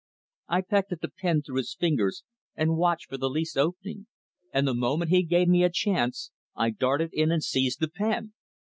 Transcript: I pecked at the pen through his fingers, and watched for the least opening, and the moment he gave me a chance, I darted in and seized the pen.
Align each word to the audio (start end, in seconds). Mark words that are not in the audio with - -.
I 0.47 0.61
pecked 0.61 0.91
at 0.93 1.01
the 1.01 1.11
pen 1.15 1.43
through 1.43 1.57
his 1.57 1.75
fingers, 1.75 2.23
and 2.55 2.75
watched 2.75 3.07
for 3.07 3.17
the 3.17 3.29
least 3.29 3.55
opening, 3.55 4.07
and 4.51 4.67
the 4.67 4.73
moment 4.73 5.11
he 5.11 5.21
gave 5.21 5.47
me 5.47 5.63
a 5.63 5.69
chance, 5.69 6.31
I 6.55 6.71
darted 6.71 7.13
in 7.13 7.29
and 7.31 7.43
seized 7.43 7.81
the 7.81 7.87
pen. 7.87 8.33